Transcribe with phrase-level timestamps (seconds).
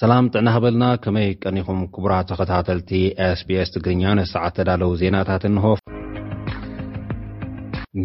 [0.00, 2.90] ሰላም ጥዕና ሃበልና ከመይ ቀኒኹም ክቡራት ተኸታተልቲ
[3.38, 5.78] ስbስ ትግርኛ ነሰዓት ተዳለዉ ዜናታት እንሆፍ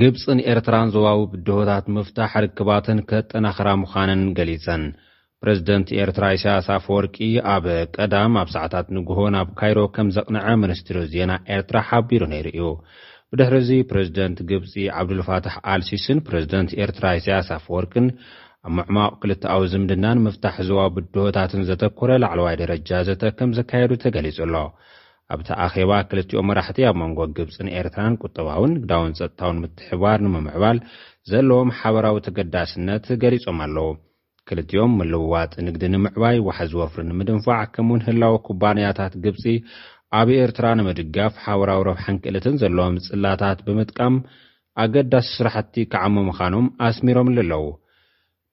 [0.00, 4.84] ግብፅን ኤርትራን ዘዋውብ ድሆታት ምፍታሕ ርክባትን ከጠናኽራ ምዃንን ገሊፀን
[5.42, 7.18] ፕረዚደንት ኤርትራ እሳያሳፍ ወርቂ
[7.56, 12.66] ኣብ ቀዳም ኣብ ሰዓታት ንግሆ ናብ ካይሮ ከም ዘቕንዐ ምንስትሪ ዜና ኤርትራ ሓቢሩ ነይሩ እዩ
[13.32, 14.72] ብድሕሪእዚ ፕረዚደንት ግብፂ
[15.02, 18.08] ዓብዱልፋትሕ ኣልሲስን ፕረዚደንት ኤርትራ ኢሳያሳ ፍ ወርቂን
[18.66, 24.54] ኣብ ምዕማቕ ክልቲዊ ዝምድናን ምፍታሕ ዝዋ ብድሆታትን ዘተኰረ ላዕለዋይ ደረጃ ዘተከም ዘካየዱ እተገሊጹ ኣሎ
[25.34, 30.78] ኣብቲ ኣኼባ ክልቲኦም መራሕቲ ኣብ መንጎ ግብፂ ንኤርትራን ቁጠባውን ንግዳውን ጸጥታውን ምትሕባር ንምምዕባል
[31.30, 33.88] ዘለዎም ሓበራዊ ተገዳስነት ገሊጾም ኣለዉ
[34.50, 39.44] ክልቲኦም ምልውዋጥ ንግዲ ንምዕባይ ዋሕዝወፍሪ ንምድንፋዕ ከምኡእውን ህላዊ ኩባንያታት ግብፂ
[40.20, 44.16] ኣብ ኤርትራ ንምድጋፍ ሓበራዊ ረብሓንክእልትን ዘለዎም ጽላታት ብምጥቃም
[44.84, 47.60] ኣገዳሲ ስራሕቲ ከዓሚ ምኻኖም ኣስሚሮምሉ ኣለዉ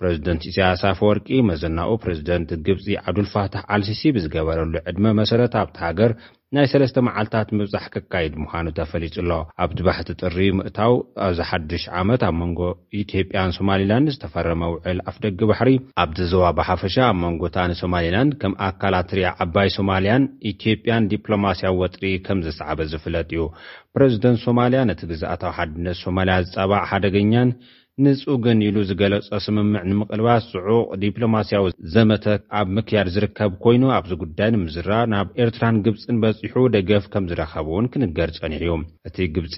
[0.00, 6.12] ፕረዚደንት እስያሳፍ ወርቂ መዘናኡ ፕረዚደንት ግብፂ ዓብዱልፋታሕ ኣልሲሲብ ዝገበረሉ ዕድመ መሰረት ኣብቲ ሃገር
[6.56, 9.30] ናይ ሰለስተ መዓልትታት ምብዛሕ ክካይድ ምዃኑ ተፈሊጡ ኣሎ
[9.64, 10.92] ኣብቲ ባሕቲ ጥሪ ምእታው
[11.26, 12.60] ኣብዚ ሓድሽ ዓመት ኣብ መንጎ
[13.02, 15.70] ኢትዮጵያን ሶማልላንድ ዝተፈረመ ውዕል ኣፍ ደጊ ባሕሪ
[16.04, 22.78] ኣብቲ ዞባ ብሓፈሻ ኣብ መንጎታን ሶማሊላንድ ከም ኣካላትርያ ዓባይ ሶማልያን ኢትዮጵያን ዲፕሎማስያ ወጥሪ ከም ዘሰዕበ
[22.94, 23.44] ዝፍለጥ እዩ
[23.96, 27.50] ፕረዚደንት ሶማልያ ነቲ ግዛኣታዊ ሓድነት ሶማልያ ዝፀባዕ ሓደገኛን
[28.02, 31.64] ንጹግን ኢሉ ዝገለጸ ስምምዕ ንምቕልባት ጽዑቕ ዲፕሎማስያዊ
[31.94, 37.68] ዘመተት ኣብ ምክያድ ዝርከብ ኮይኑ ኣብዚ ጉዳይ ንምዝራ ናብ ኤርትራን ግብፂን በፂሑ ደገፍ ከም ዝረኸቡ
[37.74, 38.72] እውን ክንገር ጸኒሕ እዩ
[39.08, 39.56] እቲ ግብፂ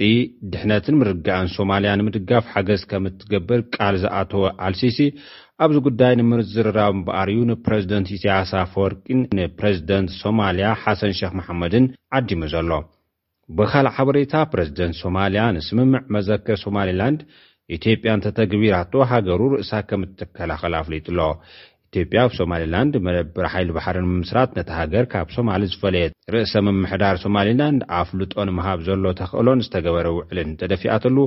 [0.53, 4.98] ድሕነትን ምርጋአን ሶማልያ ንምድጋፍ ሓገዝ ከም እትገብር ቃል ዝኣተወ ኣልሲሲ
[5.67, 11.87] ኣብዚ ጉዳይ ንምርዝራ እምበኣር እዩ ንፕረዚደንት ኢስያሳ ፈወርቂን ንፕረዚደንት ሶማልያ ሓሰን ሸክ መሓመድን
[12.19, 12.71] ዓዲሙ ዘሎ
[13.59, 17.21] ብኻልእ ሓበሬታ ፕረዚደንት ሶማልያ ንስምምዕ መዘክር ሶማሌላንድ
[17.75, 21.20] ኢትዮጵያ እንተተግቢር ቶ ሃገሩ ርእሳ ከም እትከላኸል ኣፍሊጡ ኣሎ
[21.89, 27.82] ኢትዮጵያ ኣብ ሶማልላንድ መደብር ሓይሊ ባሕርን ምምስራት ነቲ ሃገር ካብ ሶማል ዝፈለየ ርእሰ ምምሕዳር ሶማልላንድ
[28.00, 31.19] ኣፍልጦን ምሃብ ዘሎ ተኽእሎን ዝተገበረ ውዕልን እንተደፊኣተሉ